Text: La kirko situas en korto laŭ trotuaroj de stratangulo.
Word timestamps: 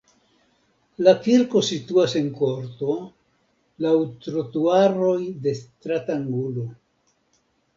La 1.07 1.11
kirko 1.25 1.61
situas 1.67 2.15
en 2.21 2.31
korto 2.39 2.95
laŭ 3.87 3.93
trotuaroj 4.25 5.19
de 5.45 5.55
stratangulo. 5.61 6.69